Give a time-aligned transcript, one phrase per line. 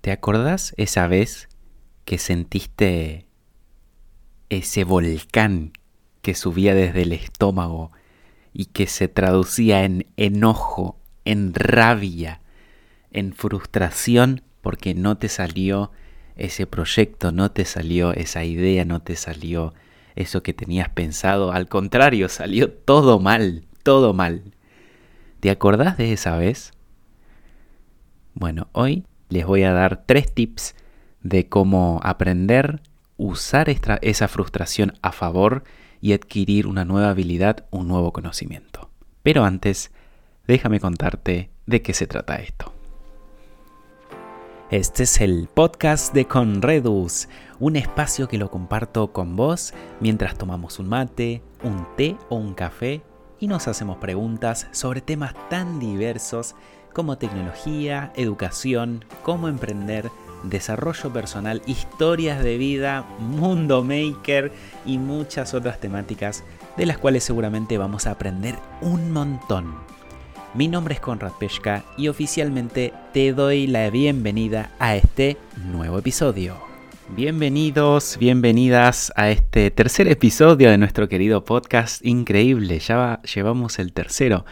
[0.00, 1.48] ¿Te acordás esa vez
[2.04, 3.26] que sentiste
[4.48, 5.72] ese volcán
[6.22, 7.90] que subía desde el estómago
[8.52, 12.40] y que se traducía en enojo, en rabia,
[13.10, 15.90] en frustración porque no te salió
[16.36, 19.74] ese proyecto, no te salió esa idea, no te salió
[20.16, 24.54] eso que tenías pensado, al contrario, salió todo mal, todo mal.
[25.40, 26.72] ¿Te acordás de esa vez?
[28.34, 30.74] Bueno, hoy les voy a dar tres tips
[31.22, 32.80] de cómo aprender,
[33.16, 35.64] usar esa frustración a favor
[36.00, 38.90] y adquirir una nueva habilidad, un nuevo conocimiento.
[39.22, 39.90] Pero antes,
[40.46, 42.72] déjame contarte de qué se trata esto.
[44.70, 50.78] Este es el podcast de Conredus, un espacio que lo comparto con vos mientras tomamos
[50.78, 53.00] un mate, un té o un café
[53.40, 56.54] y nos hacemos preguntas sobre temas tan diversos
[56.92, 60.10] como tecnología, educación, cómo emprender,
[60.42, 64.52] desarrollo personal, historias de vida, mundo maker
[64.86, 66.44] y muchas otras temáticas
[66.76, 69.74] de las cuales seguramente vamos a aprender un montón.
[70.54, 76.68] Mi nombre es Conrad Peshka y oficialmente te doy la bienvenida a este nuevo episodio.
[77.10, 82.78] Bienvenidos, bienvenidas a este tercer episodio de nuestro querido podcast increíble.
[82.80, 84.44] Ya llevamos el tercero.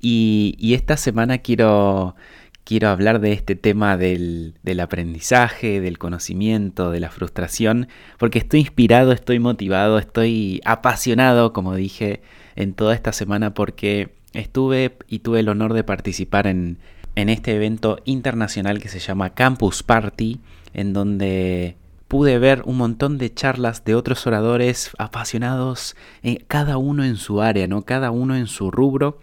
[0.00, 2.16] Y, esta semana quiero,
[2.64, 7.88] quiero hablar de este tema del, del, aprendizaje, del conocimiento, de la frustración,
[8.18, 12.22] porque estoy inspirado, estoy motivado, estoy apasionado, como dije,
[12.56, 16.78] en toda esta semana, porque estuve y tuve el honor de participar en,
[17.14, 20.40] en este evento internacional que se llama Campus Party,
[20.74, 21.76] en donde
[22.08, 27.40] pude ver un montón de charlas de otros oradores apasionados, eh, cada uno en su
[27.40, 27.82] área, ¿no?
[27.82, 29.18] Cada uno en su rubro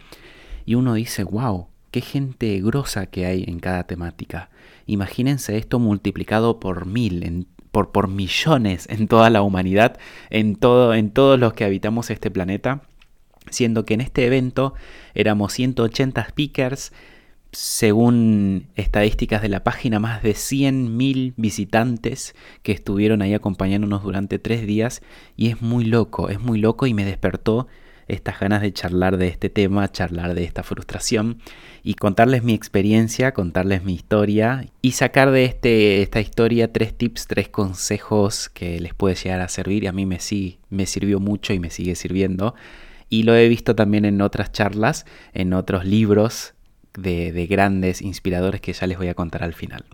[0.65, 4.49] y uno dice, wow, qué gente grosa que hay en cada temática.
[4.85, 9.97] Imagínense esto multiplicado por mil, por, por millones en toda la humanidad,
[10.29, 12.81] en, todo, en todos los que habitamos este planeta,
[13.49, 14.73] siendo que en este evento
[15.13, 16.91] éramos 180 speakers,
[17.51, 24.65] según estadísticas de la página, más de 100.000 visitantes que estuvieron ahí acompañándonos durante tres
[24.65, 25.03] días
[25.37, 27.67] y es muy loco, es muy loco y me despertó
[28.13, 31.39] estas ganas de charlar de este tema, charlar de esta frustración
[31.83, 37.27] y contarles mi experiencia, contarles mi historia y sacar de este, esta historia tres tips,
[37.27, 41.19] tres consejos que les puede llegar a servir y a mí me, sí, me sirvió
[41.19, 42.55] mucho y me sigue sirviendo.
[43.09, 46.53] Y lo he visto también en otras charlas, en otros libros
[46.97, 49.85] de, de grandes inspiradores que ya les voy a contar al final.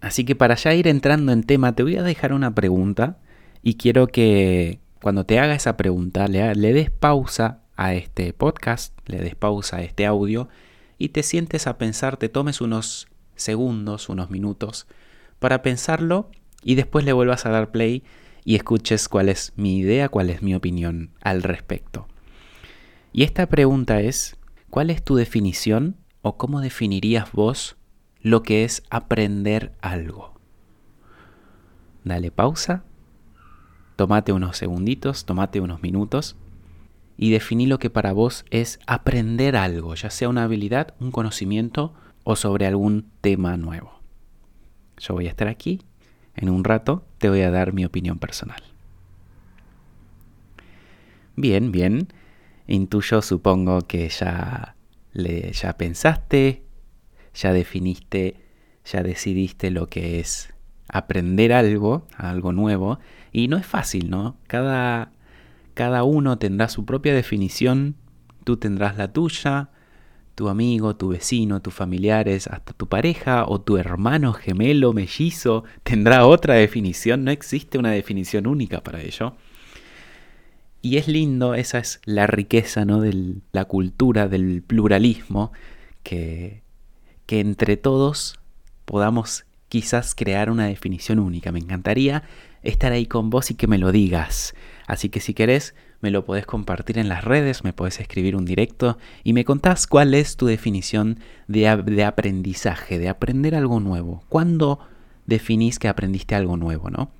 [0.00, 3.18] Así que para ya ir entrando en tema, te voy a dejar una pregunta
[3.62, 9.18] y quiero que, cuando te haga esa pregunta, le, des pausa a este podcast, le
[9.18, 10.48] des pausa a este audio
[10.98, 14.86] y te sientes a pensar, te tomes unos segundos, unos minutos
[15.38, 16.30] para pensarlo
[16.62, 18.04] y después le vuelvas a dar play
[18.44, 22.06] y escuches cuál es mi idea, cuál es mi opinión al respecto.
[23.12, 24.36] Y esta pregunta es,
[24.68, 27.76] ¿cuál es tu definición o cómo definirías vos
[28.20, 30.38] lo que es aprender algo?
[32.04, 32.84] Dale pausa
[34.00, 36.34] Tómate unos segunditos, tómate unos minutos
[37.18, 41.92] y definí lo que para vos es aprender algo, ya sea una habilidad, un conocimiento
[42.24, 44.00] o sobre algún tema nuevo.
[44.96, 45.82] Yo voy a estar aquí,
[46.34, 48.62] en un rato te voy a dar mi opinión personal.
[51.36, 52.08] Bien, bien.
[52.68, 54.76] Intuyo, supongo que ya,
[55.12, 56.62] le, ya pensaste,
[57.34, 58.36] ya definiste,
[58.82, 60.54] ya decidiste lo que es
[60.92, 62.98] aprender algo, algo nuevo,
[63.32, 64.36] y no es fácil, ¿no?
[64.46, 65.12] Cada,
[65.74, 67.96] cada uno tendrá su propia definición,
[68.44, 69.70] tú tendrás la tuya,
[70.34, 76.26] tu amigo, tu vecino, tus familiares, hasta tu pareja o tu hermano gemelo, mellizo, tendrá
[76.26, 79.36] otra definición, no existe una definición única para ello.
[80.82, 83.02] Y es lindo, esa es la riqueza ¿no?
[83.02, 85.52] de la cultura, del pluralismo,
[86.02, 86.62] que,
[87.26, 88.40] que entre todos
[88.86, 91.52] podamos quizás crear una definición única.
[91.52, 92.24] Me encantaría
[92.62, 94.54] estar ahí con vos y que me lo digas.
[94.86, 98.44] Así que si querés, me lo podés compartir en las redes, me podés escribir un
[98.44, 104.24] directo y me contás cuál es tu definición de, aprendizaje, de aprender algo nuevo.
[104.28, 104.80] ¿Cuándo
[105.26, 107.12] definís que aprendiste algo nuevo, no?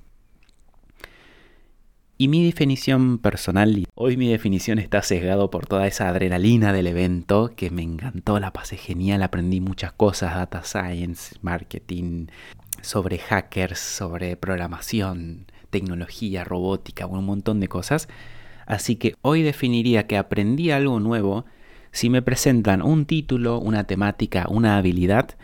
[2.20, 7.50] Y mi definición personal, hoy mi definición está sesgado por toda esa adrenalina del evento
[7.56, 12.26] que me encantó, la pasé genial, aprendí muchas cosas, data science, marketing,
[12.82, 18.06] sobre hackers, sobre programación, tecnología, robótica, un montón de cosas.
[18.66, 21.46] Así que hoy definiría que aprendí algo nuevo
[21.90, 25.38] si me presentan un título, una temática, una habilidad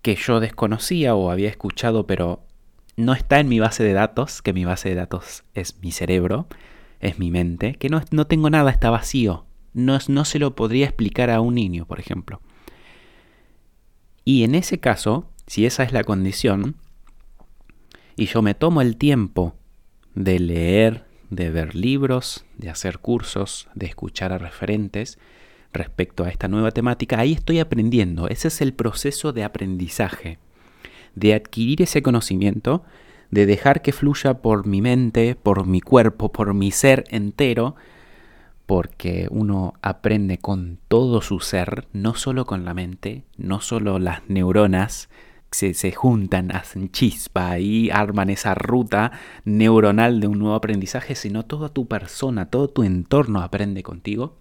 [0.00, 2.46] que yo desconocía o había escuchado, pero
[2.96, 6.46] no está en mi base de datos, que mi base de datos es mi cerebro,
[7.00, 9.46] es mi mente, que no, no tengo nada, está vacío.
[9.74, 12.40] No, no se lo podría explicar a un niño, por ejemplo.
[14.24, 16.76] Y en ese caso, si esa es la condición,
[18.16, 19.54] y yo me tomo el tiempo
[20.14, 25.18] de leer, de ver libros, de hacer cursos, de escuchar a referentes
[25.72, 28.28] respecto a esta nueva temática, ahí estoy aprendiendo.
[28.28, 30.38] Ese es el proceso de aprendizaje,
[31.14, 32.82] de adquirir ese conocimiento,
[33.30, 37.76] de dejar que fluya por mi mente, por mi cuerpo, por mi ser entero,
[38.66, 44.28] porque uno aprende con todo su ser, no solo con la mente, no solo las
[44.28, 45.08] neuronas,
[45.50, 49.12] se, se, juntan, hacen chispa y arman esa ruta
[49.44, 54.36] neuronal de un nuevo aprendizaje, sino toda tu persona, todo tu entorno aprende contigo.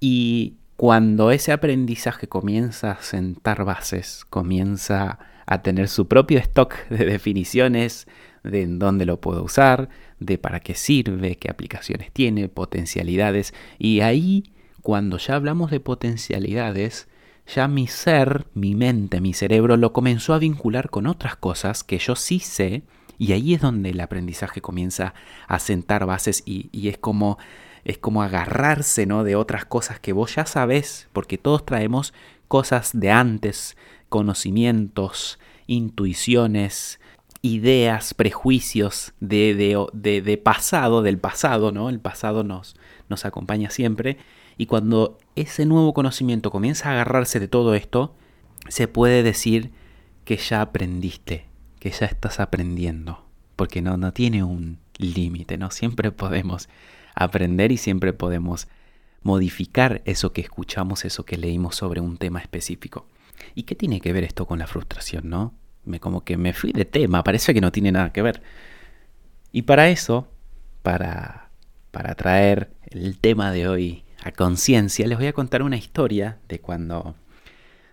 [0.00, 7.04] Y cuando ese aprendizaje comienza a sentar bases, comienza a tener su propio stock de
[7.04, 8.06] definiciones,
[8.42, 9.88] de en dónde lo puedo usar,
[10.20, 14.44] de para qué sirve, qué aplicaciones tiene, potencialidades, y ahí,
[14.82, 17.08] cuando ya hablamos de potencialidades,
[17.46, 21.98] ya mi ser, mi mente, mi cerebro lo comenzó a vincular con otras cosas que
[21.98, 22.82] yo sí sé
[23.18, 25.14] y ahí es donde el aprendizaje comienza
[25.48, 27.38] a sentar bases y, es como
[27.86, 29.22] es como agarrarse ¿no?
[29.22, 32.12] de otras cosas que vos ya sabés, porque todos traemos
[32.48, 33.76] cosas de antes,
[34.08, 35.38] conocimientos,
[35.68, 36.98] intuiciones,
[37.42, 41.88] ideas, prejuicios de, de, de, pasado, del pasado, ¿no?
[41.88, 42.74] El pasado nos,
[43.08, 44.18] nos acompaña siempre
[44.58, 48.16] y cuando ese nuevo conocimiento comienza a agarrarse de todo esto,
[48.68, 49.70] se puede decir
[50.24, 51.46] que ya aprendiste,
[51.78, 53.24] que ya estás aprendiendo,
[53.54, 55.70] porque no, no tiene un límite, ¿no?
[55.70, 56.68] Siempre podemos
[57.16, 58.68] aprender y siempre podemos
[59.22, 63.08] modificar eso que escuchamos, eso que leímos sobre un tema específico.
[63.56, 65.54] ¿Y qué tiene que ver esto con la frustración, no?
[65.84, 68.42] Me como que me fui de tema, parece que no tiene nada que ver.
[69.50, 70.28] Y para eso,
[70.82, 71.46] para
[71.96, 76.60] para traer el tema de hoy a conciencia, les voy a contar una historia de
[76.60, 77.14] cuando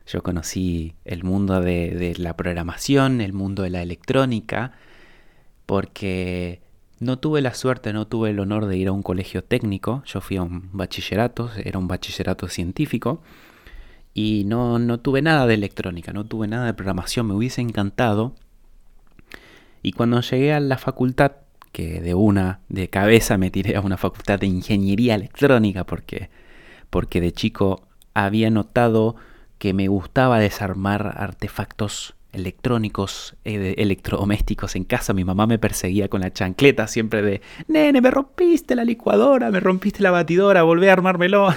[0.06, 4.74] yo conocí el mundo de, la programación, el mundo de la electrónica,
[5.66, 6.60] porque
[7.04, 10.22] no tuve la suerte, no tuve el honor de ir a un colegio técnico, yo
[10.22, 13.22] fui a un bachillerato, era un bachillerato científico,
[14.14, 18.36] y no, no tuve nada de electrónica, no tuve nada de programación, me hubiese encantado.
[19.82, 21.34] Y cuando llegué a la facultad
[21.72, 26.30] que de una, de cabeza me tiré a una facultad de ingeniería electrónica porque,
[26.90, 29.16] porque de chico había notado
[29.58, 35.14] que me gustaba desarmar artefactos electrónicos, eh, electrodomésticos en casa.
[35.14, 39.60] Mi mamá me perseguía con la chancleta siempre de, nene, me rompiste la licuadora, me
[39.60, 41.48] rompiste la batidora, volvé a armármelo.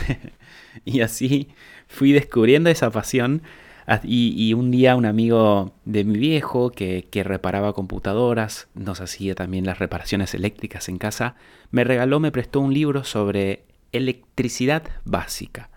[0.85, 1.49] y así
[1.89, 3.43] fui descubriendo esa pasión
[3.89, 9.65] Ah, y, un día un amigo de mi viejo que, reparaba computadoras, nos hacía también
[9.65, 11.37] las reparaciones eléctricas en casa,
[11.71, 15.71] me regaló, me prestó un libro sobre electricidad básica.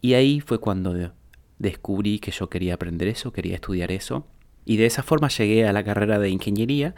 [0.00, 1.12] Y ahí fue cuando
[1.58, 4.26] descubrí que yo quería aprender eso, quería estudiar eso.
[4.64, 6.94] Y de esa forma llegué a la carrera de ingeniería,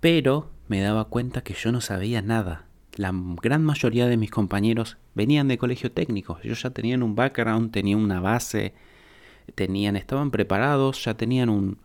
[0.00, 2.66] pero me daba cuenta que yo no sabía nada.
[2.94, 3.12] La
[3.42, 8.00] gran mayoría de mis compañeros venían de colegio técnico, ellos ya tenían un background, tenían
[8.00, 8.74] una base,
[9.54, 11.78] tenían, estaban preparados, ya tenían un...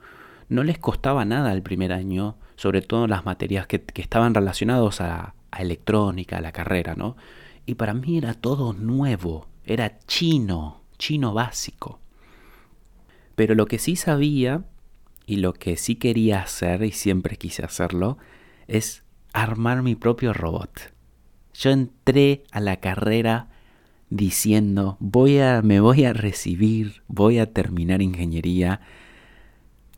[0.49, 5.33] No les costaba nada el primer año, sobre todo las materias que, estaban relacionadas a,
[5.51, 7.17] a electrónica, a la carrera, ¿no?
[7.65, 11.99] Y para mí era todo nuevo, era chino, chino básico.
[13.35, 14.63] Pero lo que sí sabía
[15.25, 18.17] y lo que sí quería hacer y siempre quise hacerlo
[18.67, 20.93] es armar mi propio robot.
[21.53, 23.49] Yo entré a la carrera
[24.09, 28.81] diciendo, voy a, me voy a recibir, voy a terminar ingeniería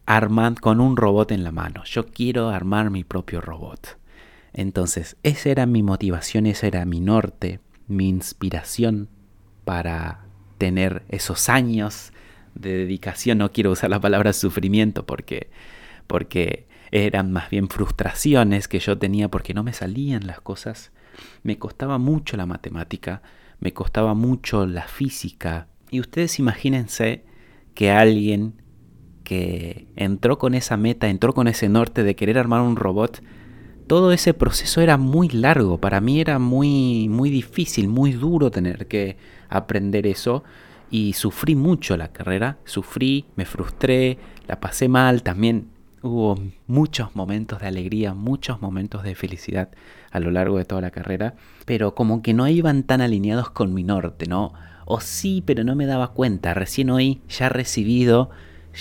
[0.06, 1.84] armando con un robot en la mano.
[1.86, 4.00] Yo quiero armar mi propio robot.
[4.54, 9.10] Entonces, esa era mi motivación, ese era mi norte, mi inspiración
[9.64, 10.26] para
[10.60, 12.14] tener esos años
[12.54, 13.40] de dedicación.
[13.40, 15.50] No quiero usar la palabra sufrimiento porque,
[16.06, 20.92] porque eran más bien frustraciones que yo tenía porque no me salían las cosas.
[21.42, 23.24] Me costaba mucho la matemática,
[23.60, 25.68] me costaba mucho la física.
[25.90, 27.26] Y ustedes imagínense
[27.74, 28.62] que alguien
[29.24, 33.22] que entró con esa meta, entró con ese norte de querer armar un robot,
[33.90, 38.86] todo ese proceso era muy largo, para mí era muy muy difícil, muy duro tener
[38.86, 39.18] que
[39.50, 40.44] aprender eso.
[40.92, 45.70] Y sufrí mucho la carrera, sufrí, me frustré, la pasé mal, también
[46.04, 49.70] hubo muchos momentos de alegría, muchos momentos de felicidad
[50.12, 51.34] a lo largo de toda la carrera,
[51.66, 54.54] pero como que no iban tan alineados con mi norte, ¿no?
[54.86, 58.30] O sí, pero no me daba cuenta, recién hoy, ya recibido,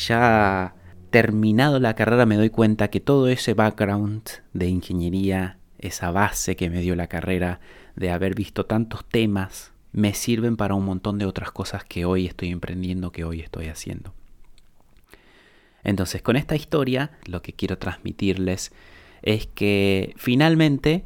[0.06, 0.74] ya
[1.10, 4.22] terminado la carrera me doy cuenta que todo ese background
[4.52, 7.60] de ingeniería, esa base que me dio la carrera,
[7.96, 12.26] de haber visto tantos temas, me sirven para un montón de otras cosas que hoy
[12.26, 14.14] estoy emprendiendo, que hoy estoy haciendo.
[15.82, 18.72] Entonces, con esta historia, lo que quiero transmitirles
[19.22, 21.04] es que finalmente,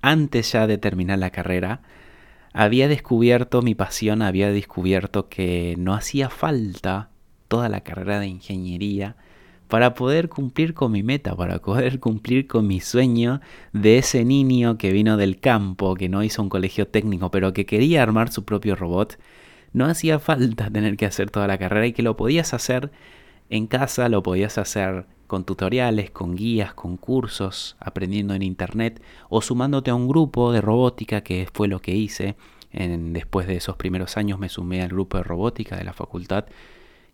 [0.00, 1.82] antes ya de terminar la carrera,
[2.52, 7.10] había descubierto mi pasión, había descubierto que no hacía falta
[7.48, 9.16] toda la carrera de ingeniería
[9.72, 13.40] para poder cumplir con mi meta, para poder cumplir con mi sueño
[13.72, 17.64] de ese niño que vino del campo, que no hizo un colegio técnico, pero que
[17.64, 19.18] quería armar su propio robot.
[19.72, 22.90] No hacía falta tener que hacer toda la carrera y que lo podías hacer
[23.48, 29.00] en casa, lo podías hacer con tutoriales, con guías, con cursos, aprendiendo en internet
[29.30, 32.36] o sumándote a un grupo de robótica, que fue lo que hice.
[32.72, 36.44] En, después de esos primeros años me sumé al grupo de robótica de la facultad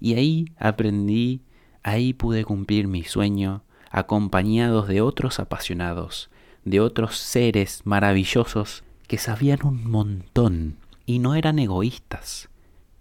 [0.00, 1.42] y ahí aprendí,
[1.82, 6.30] ahí pude cumplir mi sueño, acompañados de otros apasionados,
[6.64, 12.50] de otros seres maravillosos que sabían un montón y no eran egoístas.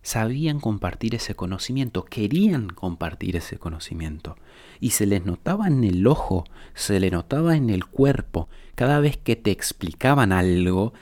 [0.01, 4.37] Sabían compartir ese conocimiento, querían compartir ese conocimiento
[4.79, 8.47] y se les notaba en el ojo, se le notaba en el cuerpo.
[8.75, 10.93] Cada vez que te explicaban algo,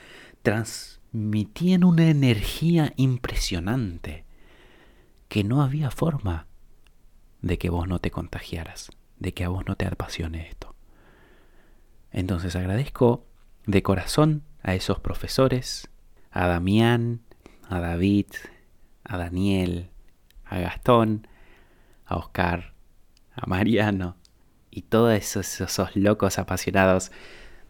[0.42, 4.24] transmitían una energía impresionante
[5.28, 6.48] que no había forma
[7.42, 10.74] de que vos no te contagiaras, de que a vos no te apasione esto.
[12.10, 13.26] Entonces agradezco
[13.66, 15.88] de corazón a esos profesores,
[16.30, 17.20] a Damián,
[17.68, 18.26] a David,
[19.04, 19.90] a Daniel,
[20.44, 21.26] a Gastón,
[22.04, 22.74] a Oscar,
[23.34, 24.16] a Mariano
[24.70, 27.10] y todos esos, esos locos apasionados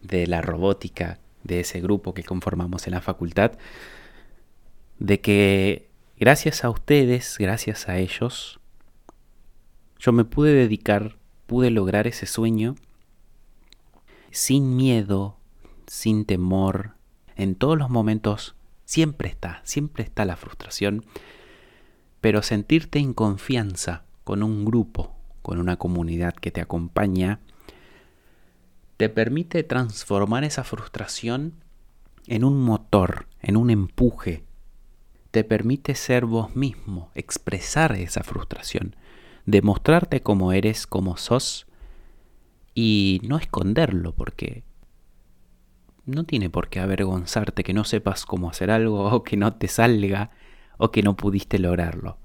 [0.01, 3.53] de la robótica, de ese grupo que conformamos en la facultad,
[4.99, 8.59] de que gracias a ustedes, gracias a ellos,
[9.99, 12.75] yo me pude dedicar, pude lograr ese sueño
[14.31, 15.37] sin miedo,
[15.87, 16.91] sin temor.
[17.35, 21.05] En todos los momentos siempre está, siempre está la frustración,
[22.21, 27.39] pero sentirte en confianza con un grupo, con una comunidad que te acompaña,
[28.97, 31.53] te permite transformar esa frustración
[32.25, 34.43] en un motor, en un empuje.
[35.31, 38.95] Te permite ser vos mismo, expresar esa frustración,
[39.47, 41.65] demostrarte como eres, como sos
[42.75, 44.63] y no esconderlo porque
[46.05, 49.67] no tiene por qué avergonzarte que no sepas cómo hacer algo o que no te
[49.67, 50.29] salga
[50.77, 52.19] o que no pudiste lograrlo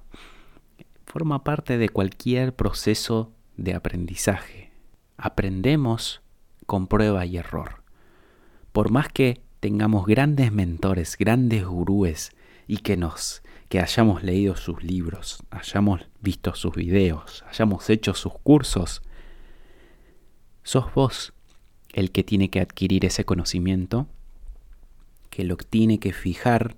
[1.13, 4.73] forma parte de cualquier proceso de aprendizaje.
[5.19, 6.23] Aprendemos
[6.65, 7.83] con prueba y error.
[8.73, 12.31] Por más que tengamos grandes mentores, grandes gurúes
[12.67, 18.35] y que nos que hayamos leído sus libros, hayamos visto sus videos, hayamos hecho sus
[18.35, 19.01] cursos,
[20.63, 21.33] sos vos
[21.95, 24.09] el que tiene que adquirir ese conocimiento,
[25.31, 26.77] que lo tiene que fijar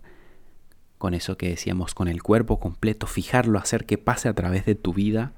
[0.97, 4.77] con eso que decíamos, con el cuerpo completo, fijarlo, hacer que pase a través de
[4.77, 5.33] tu vida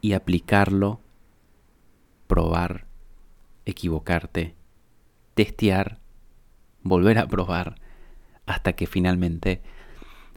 [0.00, 1.00] y aplicarlo,
[2.26, 2.86] probar,
[3.66, 4.54] equivocarte,
[5.34, 5.98] testear,
[6.82, 7.74] volver a probar,
[8.46, 9.60] hasta que finalmente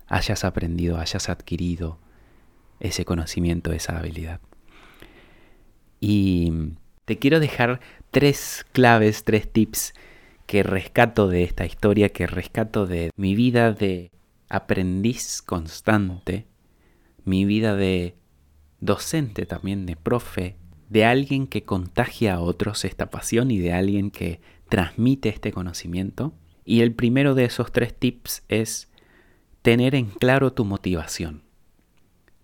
[0.08, 2.00] hayas aprendido, hayas adquirido
[2.80, 4.40] ese conocimiento, esa habilidad.
[6.00, 6.52] Y
[7.06, 7.80] te quiero dejar
[8.12, 9.94] tres claves, tres tips
[10.46, 14.12] que rescato de esta historia, que rescato de mi vida de
[14.50, 16.46] aprendiz constante,
[17.24, 18.16] mi vida de
[18.80, 20.58] docente también, de profe,
[20.90, 26.34] de alguien que contagia a otros esta pasión y de alguien que transmite este conocimiento.
[26.64, 28.90] Y el primero de esos tres tips es
[29.66, 31.42] tener en claro tu motivación.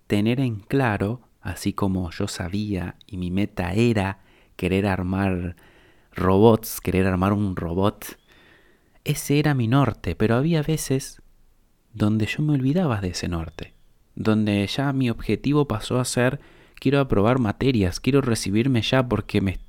[0.08, 4.18] Tener en claro, así como yo sabía y mi meta era
[4.56, 5.54] querer armar
[6.10, 8.18] robots, querer armar un robot,
[9.04, 11.22] ese era mi norte, pero había veces
[11.92, 13.72] donde yo me olvidaba de ese norte,
[14.16, 16.40] donde ya mi objetivo pasó a ser
[16.74, 19.60] quiero aprobar materias, quiero recibirme ya porque me,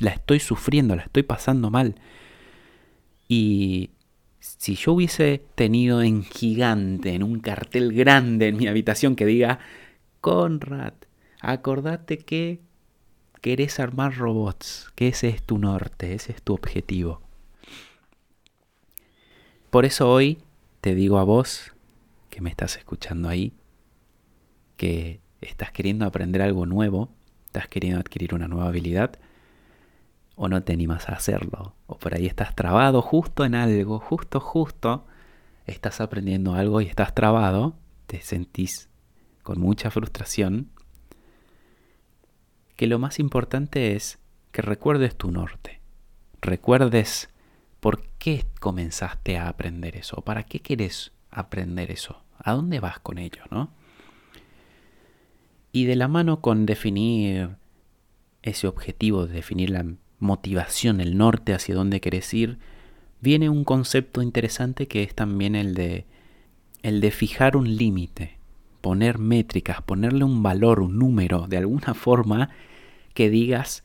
[0.00, 1.94] la estoy sufriendo, la estoy pasando mal.
[3.28, 3.90] Y
[4.58, 9.58] si yo hubiese tenido en gigante, en un cartel grande en mi habitación que diga,
[10.20, 10.94] Conrad,
[11.40, 12.60] acordate que
[13.40, 17.20] querés armar robots, que ese es tu norte, ese es tu objetivo.
[19.70, 20.38] Por eso hoy
[20.80, 21.72] te digo a vos
[22.30, 23.52] que me estás escuchando ahí,
[24.76, 27.10] que estás queriendo aprender algo nuevo,
[27.46, 29.18] estás queriendo adquirir una nueva habilidad,
[30.36, 34.38] o no te animas a hacerlo, o por ahí estás trabado justo en algo, justo,
[34.38, 35.06] justo,
[35.64, 37.74] estás aprendiendo algo y estás trabado,
[38.06, 38.88] te sentís
[39.42, 40.70] con mucha frustración
[42.76, 44.18] que lo más importante es
[44.52, 45.80] que recuerdes tu norte.
[46.42, 47.30] Recuerdes
[47.80, 53.18] por qué comenzaste a aprender eso, para qué quieres aprender eso, a dónde vas con
[53.18, 53.70] ello, ¿no?
[55.72, 57.56] Y de la mano con definir
[58.42, 59.84] ese objetivo, de definir la
[60.18, 62.58] motivación, el norte hacia dónde querés ir,
[63.20, 66.06] viene un concepto interesante que es también el de
[66.82, 68.38] el de fijar un límite,
[68.80, 72.50] poner métricas, ponerle un valor, un número, de alguna forma
[73.14, 73.82] que digas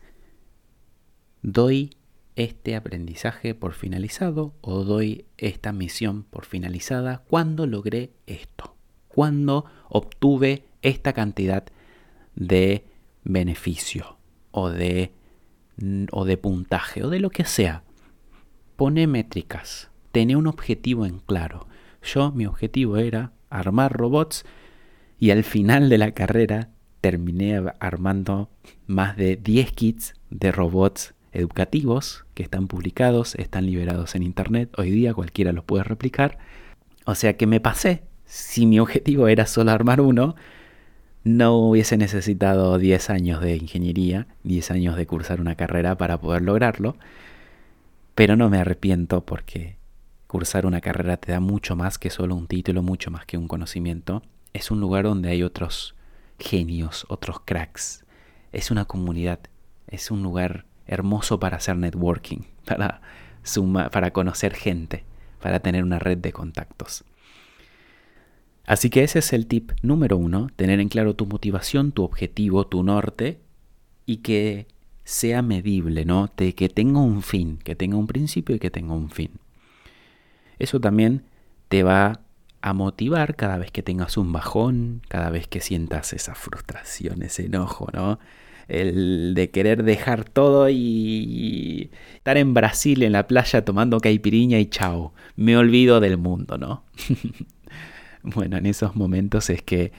[1.41, 1.95] doy
[2.35, 7.23] este aprendizaje por finalizado o doy esta misión por finalizada.
[7.27, 8.75] Cuando logré esto,
[9.07, 11.65] cuando obtuve esta cantidad
[12.35, 12.85] de
[13.23, 14.17] beneficio
[14.51, 15.11] o de,
[16.11, 17.83] o de puntaje o de lo que sea.
[18.75, 21.67] Pone métricas, tené un objetivo en claro.
[22.03, 24.45] Yo mi objetivo era armar robots
[25.19, 26.69] y al final de la carrera
[27.01, 28.49] terminé armando
[28.87, 34.69] más de 10 kits de robots educativos que están publicados, están liberados en internet.
[34.77, 36.37] Hoy día cualquiera los puede replicar.
[37.05, 38.03] O sea que me pasé.
[38.25, 40.35] Si mi objetivo era solo armar uno,
[41.23, 46.41] no hubiese necesitado 10 años de ingeniería, 10 años de cursar una carrera para poder
[46.41, 46.95] lograrlo.
[48.15, 49.77] Pero no me arrepiento porque
[50.27, 53.47] cursar una carrera te da mucho más que solo un título, mucho más que un
[53.47, 54.23] conocimiento.
[54.53, 55.95] Es un lugar donde hay otros
[56.39, 58.03] genios, otros cracks.
[58.51, 59.39] Es una comunidad,
[59.87, 63.01] es un lugar hermoso para hacer networking, para,
[63.91, 65.05] para conocer gente,
[65.39, 67.05] para tener una red de contactos.
[68.65, 72.67] Así que ese es el tip número uno, tener en claro tu motivación, tu objetivo,
[72.67, 73.39] tu norte
[74.05, 74.67] y que
[75.03, 76.31] sea medible, ¿no?
[76.35, 79.31] que tenga un fin, que tenga un principio y que tenga un fin.
[80.59, 81.23] Eso también
[81.69, 82.21] te va
[82.61, 87.47] a motivar cada vez que tengas un bajón, cada vez que sientas esa frustración, ese
[87.47, 88.19] enojo, ¿no?
[88.67, 94.67] El de querer dejar todo y estar en Brasil en la playa tomando caipiriña y
[94.67, 96.83] chao, me olvido del mundo, ¿no?
[98.35, 99.91] Bueno, en esos momentos es que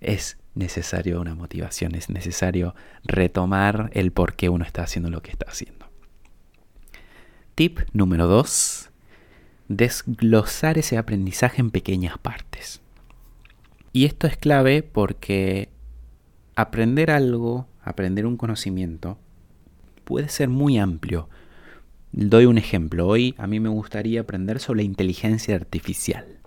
[0.00, 5.30] es necesario una motivación, es necesario retomar el por qué uno está haciendo lo que
[5.30, 5.86] está haciendo.
[7.54, 8.90] Tip número 2.
[9.68, 12.80] Desglosar ese aprendizaje en pequeñas partes.
[13.92, 15.68] Y esto es clave porque
[16.54, 19.18] aprender algo, aprender un conocimiento,
[20.04, 21.28] puede ser muy amplio.
[22.12, 23.06] Doy un ejemplo.
[23.06, 26.38] Hoy a mí me gustaría aprender sobre inteligencia artificial.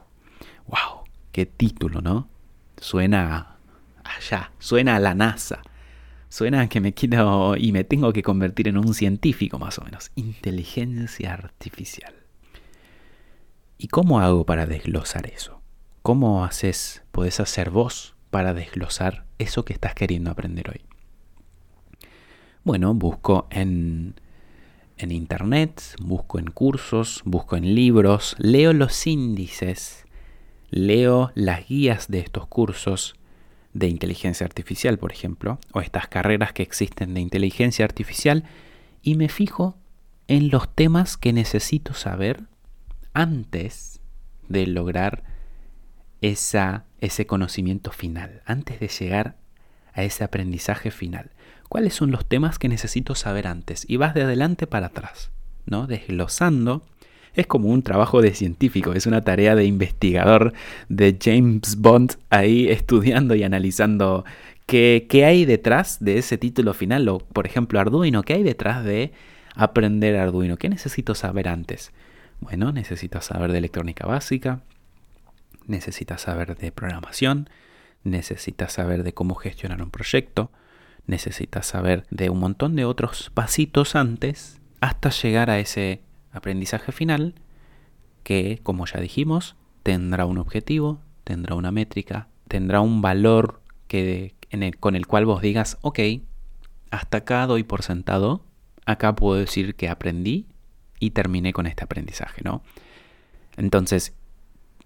[0.67, 1.00] ¡Wow!
[1.31, 2.27] Qué título, ¿no?
[2.77, 3.57] Suena
[4.03, 5.61] allá, suena a la NASA.
[6.29, 9.83] Suena a que me quiero y me tengo que convertir en un científico más o
[9.83, 10.11] menos.
[10.15, 12.13] Inteligencia artificial.
[13.77, 15.61] ¿Y cómo hago para desglosar eso?
[16.01, 20.81] ¿Cómo haces, podés hacer vos para desglosar eso que estás queriendo aprender hoy?
[22.63, 24.15] Bueno, busco en,
[24.97, 30.05] en internet, busco en cursos, busco en libros, leo los índices
[30.71, 33.15] leo las guías de estos cursos
[33.73, 38.43] de inteligencia artificial, por ejemplo, o estas carreras que existen de inteligencia artificial,
[39.01, 39.77] y me fijo
[40.27, 42.43] en los temas que necesito saber
[43.13, 44.01] antes
[44.47, 45.23] de lograr
[46.21, 49.35] esa, ese conocimiento final, antes de llegar
[49.93, 51.31] a ese aprendizaje final.
[51.67, 53.85] ¿Cuáles son los temas que necesito saber antes?
[53.87, 55.31] Y vas de adelante para atrás,
[55.65, 55.87] ¿no?
[55.87, 56.85] Desglosando
[57.33, 60.53] es como un trabajo de científico, es una tarea de investigador
[60.89, 64.25] de James Bond ahí estudiando y analizando
[64.65, 68.83] qué, qué hay detrás de ese título final, o por ejemplo Arduino, qué hay detrás
[68.83, 69.11] de
[69.55, 71.91] aprender Arduino, qué necesito saber antes.
[72.39, 74.61] Bueno, necesitas saber de electrónica básica,
[75.67, 77.49] necesitas saber de programación,
[78.03, 80.51] necesitas saber de cómo gestionar un proyecto,
[81.05, 87.35] necesitas saber de un montón de otros pasitos antes hasta llegar a ese aprendizaje final
[88.23, 94.35] que, como ya dijimos, tendrá un objetivo, tendrá una métrica, tendrá un valor que,
[94.79, 95.99] con el cual vos digas, ok,
[96.91, 98.45] hasta acá doy por sentado,
[98.85, 100.47] acá puedo decir que aprendí
[100.99, 102.61] y terminé con este aprendizaje, ¿no?
[103.57, 104.13] Entonces,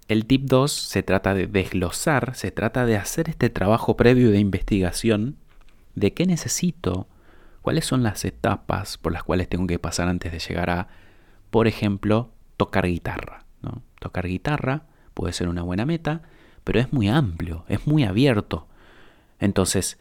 [0.07, 4.39] el tip 2 se trata de desglosar, se trata de hacer este trabajo previo de
[4.39, 5.37] investigación
[5.95, 7.07] de qué necesito,
[7.61, 10.87] cuáles son las etapas por las cuales tengo que pasar antes de llegar a
[11.55, 13.45] por ejemplo, tocar guitarra.
[13.61, 13.81] ¿no?
[14.01, 16.21] Tocar guitarra puede ser una buena meta,
[16.65, 18.67] pero es muy amplio, es muy abierto.
[19.39, 19.97] Entonces,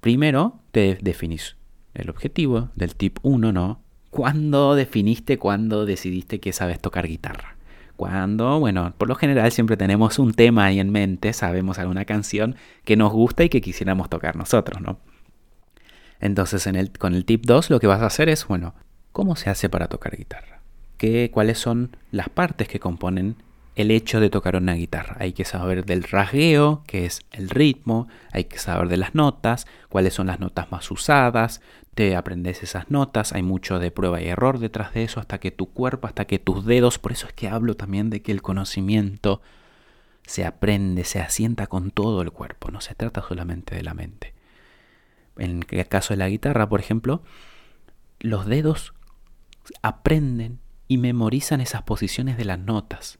[0.00, 1.58] primero te definís
[1.92, 3.82] el objetivo del tip 1, ¿no?
[4.08, 7.58] ¿Cuándo definiste, cuándo decidiste que sabes tocar guitarra?
[7.96, 12.56] Cuando, bueno, por lo general siempre tenemos un tema ahí en mente, sabemos alguna canción
[12.86, 15.00] que nos gusta y que quisiéramos tocar nosotros, ¿no?
[16.18, 18.74] Entonces en el, con el tip 2 lo que vas a hacer es, bueno,
[19.16, 20.60] ¿cómo se hace para tocar guitarra?
[20.98, 23.36] ¿Qué, ¿Cuáles son las partes que componen
[23.74, 25.16] el hecho de tocar una guitarra?
[25.18, 29.66] Hay que saber del rasgueo, que es el ritmo, hay que saber de las notas,
[29.88, 31.62] cuáles son las notas más usadas,
[31.94, 35.50] te aprendes esas notas, hay mucho de prueba y error detrás de eso, hasta que
[35.50, 38.42] tu cuerpo, hasta que tus dedos, por eso es que hablo también de que el
[38.42, 39.40] conocimiento
[40.26, 44.34] se aprende, se asienta con todo el cuerpo, no se trata solamente de la mente.
[45.38, 47.22] En el caso de la guitarra, por ejemplo,
[48.20, 48.92] los dedos
[49.82, 53.18] aprenden y memorizan esas posiciones de las notas.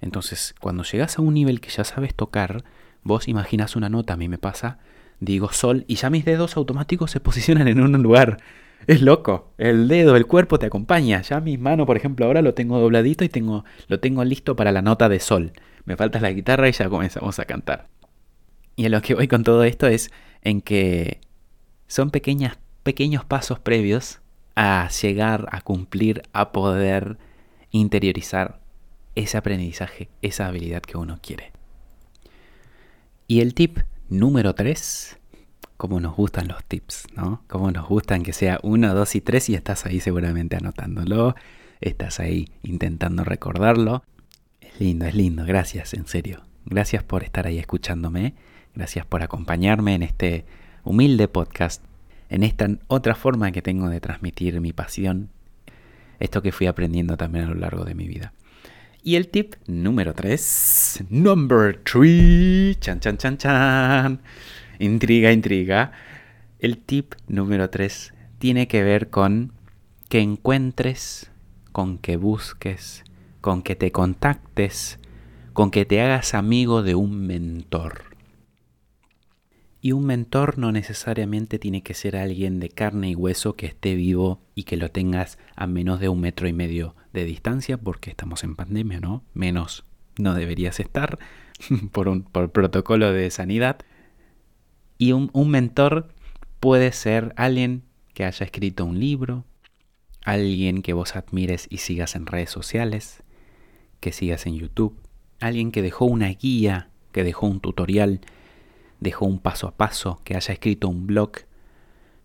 [0.00, 2.64] Entonces, cuando llegas a un nivel que ya sabes tocar,
[3.02, 4.78] vos imaginas una nota, a mí me pasa,
[5.20, 8.38] digo sol y ya mis dedos automáticos se posicionan en un lugar.
[8.86, 9.52] Es loco.
[9.58, 11.22] El dedo, el cuerpo te acompaña.
[11.22, 14.70] Ya mi mano, por ejemplo, ahora lo tengo dobladito y tengo, lo tengo listo para
[14.70, 15.52] la nota de sol.
[15.84, 17.88] Me falta la guitarra y ya comenzamos a cantar.
[18.76, 20.10] Y a lo que voy con todo esto es
[20.42, 21.20] en que
[21.88, 24.20] son pequeñas, pequeños pasos previos
[24.56, 27.18] a llegar a cumplir, a poder
[27.70, 28.58] interiorizar
[29.14, 31.52] ese aprendizaje, esa habilidad que uno quiere.
[33.28, 35.18] Y el tip número 3,
[35.76, 37.42] como nos gustan los tips, ¿no?
[37.48, 41.34] Como nos gustan que sea 1, 2 y 3 y estás ahí seguramente anotándolo,
[41.80, 44.04] estás ahí intentando recordarlo.
[44.60, 46.42] Es lindo, es lindo, gracias, en serio.
[46.64, 48.34] Gracias por estar ahí escuchándome,
[48.74, 50.44] gracias por acompañarme en este
[50.82, 51.84] humilde podcast,
[52.28, 55.30] en esta otra forma que tengo de transmitir mi pasión,
[56.18, 58.32] esto que fui aprendiendo también a lo largo de mi vida.
[59.02, 64.20] Y el tip número 3, number 3, chan chan chan chan,
[64.80, 65.92] intriga, intriga.
[66.58, 69.52] El tip número 3 tiene que ver con
[70.08, 71.30] que encuentres,
[71.70, 73.04] con que busques,
[73.40, 74.98] con que te contactes,
[75.52, 78.15] con que te hagas amigo de un mentor.
[79.86, 83.94] Y un mentor no necesariamente tiene que ser alguien de carne y hueso que esté
[83.94, 88.10] vivo y que lo tengas a menos de un metro y medio de distancia, porque
[88.10, 89.22] estamos en pandemia, ¿no?
[89.32, 89.84] Menos
[90.18, 91.20] no deberías estar
[91.92, 93.78] por protocolo de sanidad.
[94.98, 96.08] Y un, un mentor
[96.58, 99.44] puede ser alguien que haya escrito un libro,
[100.24, 103.22] alguien que vos admires y sigas en redes sociales,
[104.00, 104.98] que sigas en YouTube,
[105.38, 108.20] alguien que dejó una guía, que dejó un tutorial
[109.00, 111.32] dejó un paso a paso, que haya escrito un blog.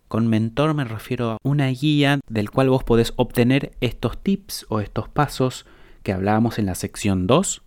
[0.07, 4.81] Con mentor me refiero a una guía del cual vos podés obtener estos tips o
[4.81, 5.65] estos pasos
[6.03, 7.61] que hablábamos en la sección 2,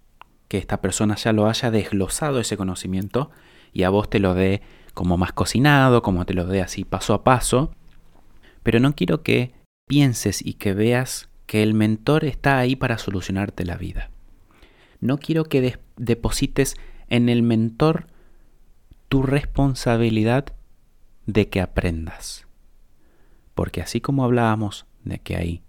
[0.48, 3.30] que esta persona ya lo haya desglosado ese conocimiento
[3.72, 4.62] y a vos te lo dé
[4.92, 7.72] como más cocinado, como te lo dé así paso a paso.
[8.62, 9.52] Pero no quiero que
[9.86, 14.10] pienses y que veas que el mentor está ahí para solucionarte la vida.
[15.00, 16.76] No quiero que deposites
[17.08, 18.06] en el mentor
[19.14, 20.46] tu responsabilidad
[21.24, 22.48] de que aprendas.
[23.54, 25.62] Porque así como hablábamos de que hay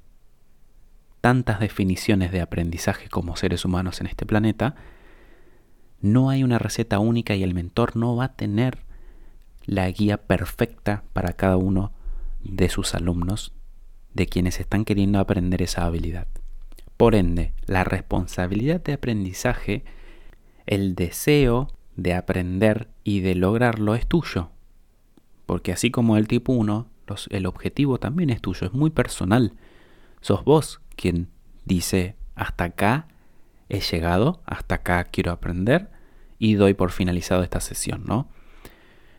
[1.21, 4.73] tantas definiciones de aprendizaje como seres humanos en este planeta,
[6.01, 8.79] no hay una receta única y el mentor no va a tener
[9.67, 11.91] la guía perfecta para cada uno
[12.43, 13.53] de sus alumnos,
[14.15, 16.25] de quienes están queriendo aprender esa habilidad.
[16.97, 19.83] Por ende, la responsabilidad de aprendizaje,
[20.65, 24.51] el deseo de aprender y de lograrlo es tuyo.
[25.45, 26.87] Porque así como el tipo 1,
[27.29, 29.53] el objetivo también es tuyo, es muy personal.
[30.21, 31.29] Sos vos quien
[31.65, 33.07] dice, hasta acá
[33.69, 35.89] he llegado, hasta acá quiero aprender
[36.39, 38.29] y doy por finalizado esta sesión, ¿no?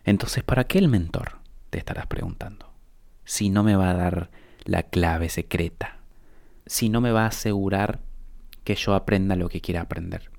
[0.05, 1.39] Entonces, ¿para qué el mentor?
[1.71, 2.73] Te estarás preguntando.
[3.25, 4.31] Si no me va a dar
[4.65, 5.99] la clave secreta,
[6.67, 8.01] si no me va a asegurar
[8.65, 10.31] que yo aprenda lo que quiera aprender.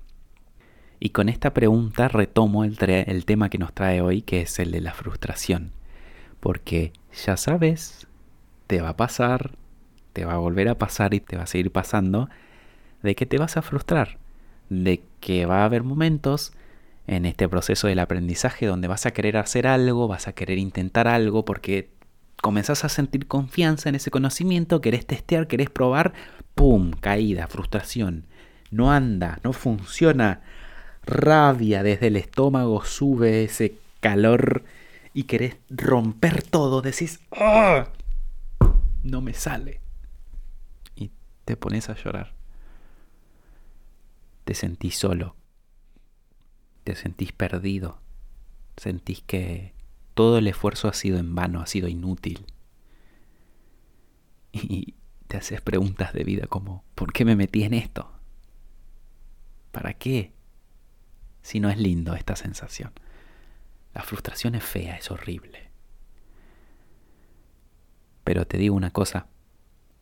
[1.00, 2.76] Y con esta pregunta retomo el,
[3.24, 5.72] tema que nos trae hoy, que es el de la frustración.
[6.40, 6.92] Porque
[7.24, 8.06] ya sabes,
[8.66, 9.52] te va a pasar,
[10.12, 12.28] te va a volver a pasar y te va a seguir pasando,
[13.02, 14.18] de que te vas a frustrar,
[14.70, 16.52] de que va a haber momentos
[17.06, 21.08] en este proceso del aprendizaje donde vas a querer hacer algo, vas a querer intentar
[21.08, 21.90] algo porque
[22.42, 26.12] comenzás a sentir confianza en ese conocimiento, querés testear, querés probar,
[26.54, 26.90] ¡pum!
[26.90, 28.26] Caída, frustración.
[28.70, 30.42] No anda, no funciona
[31.08, 34.64] rabia desde el estómago sube ese calor
[35.14, 37.88] y querés romper todo, decís, ¡Ah!
[39.02, 39.80] no me sale.
[40.94, 41.10] Y
[41.44, 42.34] te pones a llorar.
[44.44, 45.34] Te sentís solo.
[46.84, 48.00] Te sentís perdido.
[48.76, 49.74] Sentís que
[50.14, 52.46] todo el esfuerzo ha sido en vano, ha sido inútil.
[54.52, 54.94] Y
[55.26, 58.10] te haces preguntas de vida como, ¿por qué me metí en esto?
[59.72, 60.32] ¿Para qué?
[61.48, 62.92] Si no es lindo esta sensación.
[63.94, 65.70] La frustración es fea, es horrible.
[68.22, 69.28] Pero te digo una cosa,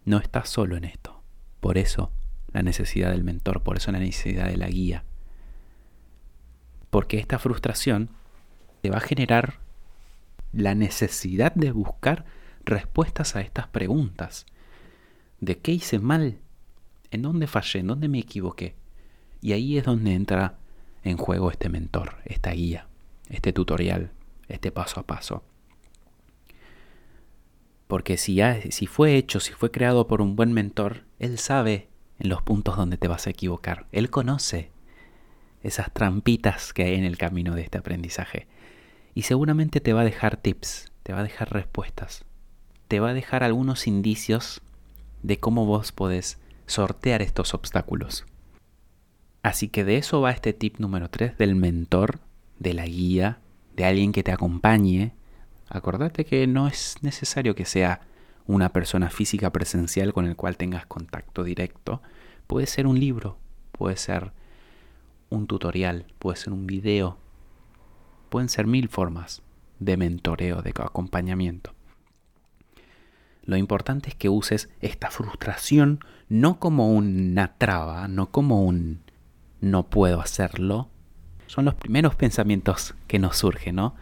[0.05, 1.23] no estás solo en esto.
[1.61, 2.11] Por eso
[2.53, 5.05] la necesidad del mentor, por eso la necesidad de la guía.
[6.91, 8.11] Porque esta frustración
[8.83, 9.61] te va a generar
[10.53, 12.25] la necesidad de buscar
[12.65, 14.47] respuestas a estas preguntas.
[15.39, 16.41] ¿De qué hice mal?
[17.13, 17.79] ¿En dónde fallé?
[17.79, 18.75] ¿En dónde me equivoqué?
[19.41, 20.59] Y ahí es donde entra
[21.07, 22.88] en juego este mentor, esta guía,
[23.29, 24.11] este tutorial,
[24.49, 25.45] este paso a paso.
[27.87, 28.40] Porque si,
[28.71, 31.88] si fue hecho, si fue creado por un buen mentor, él sabe
[32.19, 33.87] en los puntos donde te vas a equivocar.
[33.92, 34.71] Él conoce
[35.62, 38.49] esas trampitas que hay en el camino de este aprendizaje.
[39.14, 42.25] Y seguramente te va a dejar tips, te va a dejar respuestas,
[42.88, 44.61] te va a dejar algunos indicios
[45.23, 48.27] de cómo vos podés sortear estos obstáculos.
[49.47, 52.19] Así que de eso va este tip número 3 del mentor,
[52.59, 53.39] de la guía,
[53.77, 55.13] de alguien que te acompañe.
[55.69, 58.01] Acordate que no es necesario que sea
[58.49, 62.03] una persona física presencial con el cual tengas contacto directo.
[62.49, 63.39] Puede ser un libro,
[63.71, 64.33] puede ser
[65.31, 67.17] un tutorial, puede ser un video.
[68.31, 69.43] Pueden ser mil formas
[69.79, 71.73] de mentoreo, de acompañamiento.
[73.45, 79.06] Lo importante es que uses esta frustración no como una traba, no como un
[79.67, 80.89] no puedo hacerlo.
[81.47, 83.95] Son los primeros pensamientos que nos surgen, ¿no?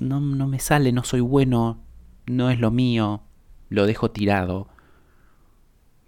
[0.00, 1.80] No, no me sale, no soy bueno,
[2.26, 3.22] no es lo mío,
[3.68, 4.68] lo dejo tirado.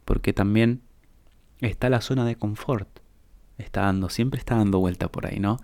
[0.05, 0.83] Porque también
[1.61, 2.89] está la zona de confort.
[3.57, 5.59] Está dando, siempre está dando vuelta por ahí, ¿no?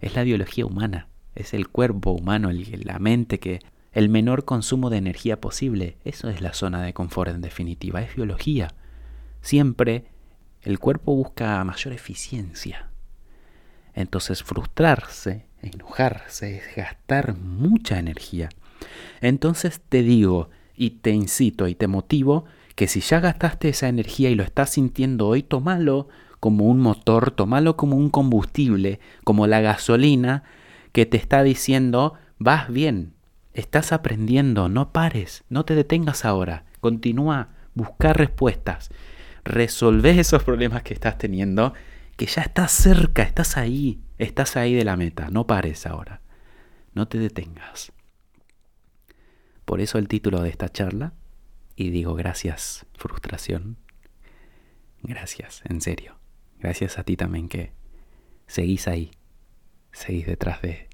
[0.00, 3.60] Es la biología humana, es el cuerpo humano, la mente que
[3.92, 5.96] el menor consumo de energía posible.
[6.04, 8.68] Eso es la zona de confort en definitiva, es biología.
[9.40, 10.06] Siempre
[10.68, 12.90] el cuerpo busca mayor eficiencia.
[13.94, 18.50] Entonces frustrarse, enojarse, es gastar mucha energía.
[19.22, 24.28] Entonces te digo, y te incito y te motivo que si ya gastaste esa energía
[24.28, 29.62] y lo estás sintiendo hoy, tómalo como un motor, tómalo como un combustible, como la
[29.62, 30.42] gasolina
[30.92, 33.14] que te está diciendo, vas bien,
[33.54, 38.90] estás aprendiendo, no pares, no te detengas ahora, continúa, buscar respuestas,
[39.48, 41.72] resolver esos problemas que estás teniendo,
[42.16, 46.20] que ya estás cerca, estás ahí, estás ahí de la meta, no pares ahora,
[46.92, 47.90] no te detengas.
[49.64, 51.14] Por eso el título de esta charla,
[51.76, 53.78] y digo gracias, frustración.
[55.02, 56.18] Gracias, en serio.
[56.58, 57.72] Gracias a ti también que
[58.46, 59.12] seguís ahí,
[59.92, 60.88] seguís detrás de,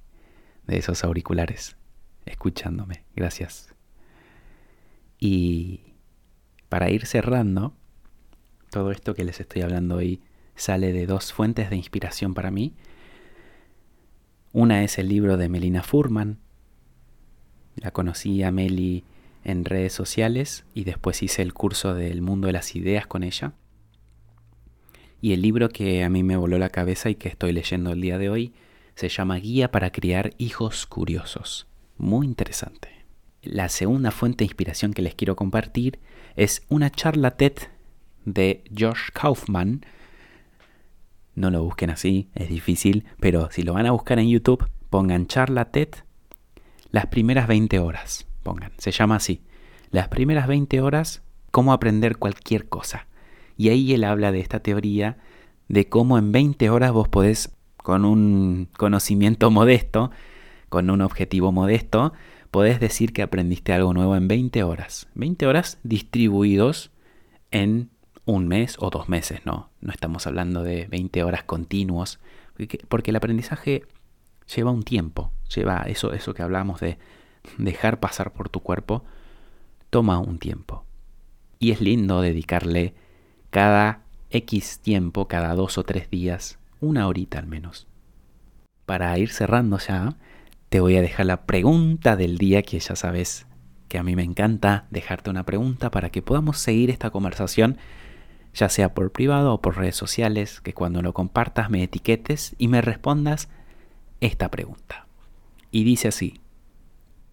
[0.67, 1.77] de esos auriculares,
[2.25, 3.05] escuchándome.
[3.17, 3.75] Gracias.
[5.19, 5.95] Y
[6.69, 7.75] para ir cerrando,
[8.75, 10.19] todo esto que les estoy hablando hoy
[10.57, 12.75] sale de dos fuentes de inspiración para mí.
[14.53, 16.41] Una es el libro de Melina Furman,
[17.77, 19.05] la conocí a Meli
[19.45, 23.53] en redes sociales y después hice el curso del mundo de las ideas con ella.
[25.21, 28.01] Y el libro que a mí me voló la cabeza y que estoy leyendo el
[28.01, 28.55] día de hoy
[28.97, 31.69] se llama Guía para criar hijos curiosos.
[31.97, 32.89] Muy interesante.
[33.41, 36.01] La segunda fuente de inspiración que les quiero compartir
[36.35, 37.55] es una charla TED
[38.25, 39.85] de Josh Kaufman.
[41.35, 45.27] No lo busquen así, es difícil, pero si lo van a buscar en YouTube, pongan
[45.27, 45.89] charla TED
[46.95, 49.43] las primeras 20 horas, pongan, se llama así.
[49.91, 53.09] Las primeras 20 horas, cómo aprender cualquier cosa.
[53.57, 55.17] Y ahí él habla de esta teoría
[55.67, 60.13] de cómo en 20 horas vos podés, con un conocimiento modesto,
[60.69, 62.13] con un objetivo modesto,
[62.53, 65.09] podés decir que aprendiste algo nuevo en 20 horas.
[65.17, 66.93] 20 horas distribuidos
[67.51, 67.91] en
[68.25, 69.71] un mes o dos meses, no.
[69.81, 72.21] No estamos hablando de 20 horas continuos,
[72.89, 73.85] porque el aprendizaje
[74.55, 76.99] lleva un tiempo, lleva eso, eso que hablamos de
[77.59, 79.05] dejar pasar por tu cuerpo,
[79.91, 80.85] toma un tiempo.
[81.59, 82.95] Y es lindo dedicarle
[83.51, 87.87] cada X tiempo, cada dos o tres días, una horita al menos.
[88.87, 90.17] Para ir cerrando ya,
[90.69, 93.47] te voy a dejar la pregunta del día que ya sabes
[93.89, 97.79] que a mí me encanta dejarte una pregunta para que podamos seguir esta conversación,
[98.55, 102.69] ya sea por privado o por redes sociales, que cuando lo compartas me etiquetes y
[102.69, 103.49] me respondas
[104.21, 105.07] esta pregunta.
[105.71, 106.41] Y dice así,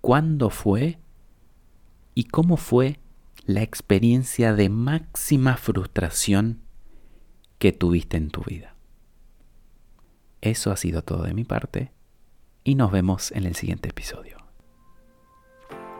[0.02, 1.00] ¿cuándo fue
[2.16, 3.00] y cómo fue
[3.46, 6.62] la experiencia de máxima frustración
[7.60, 8.76] que tuviste en tu vida?
[10.42, 11.92] Eso ha sido todo de mi parte
[12.64, 14.41] y nos vemos en el siguiente episodio.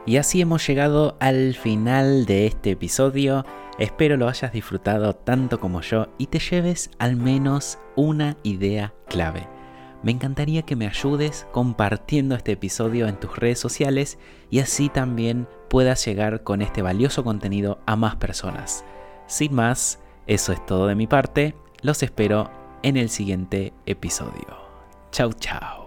[0.06, 3.46] Y así hemos llegado al final de este episodio.
[3.80, 9.48] Espero lo hayas disfrutado tanto como yo y te lleves al menos una idea clave
[10.04, 14.18] me encantaría que me ayudes compartiendo este episodio en tus redes sociales
[14.50, 18.84] y así también puedas llegar con este valioso contenido a más personas.
[19.28, 21.56] Sin más, eso es todo de mi parte.
[21.82, 22.50] Los espero
[22.84, 24.58] en el siguiente episodio.
[25.12, 25.81] Chau, chau.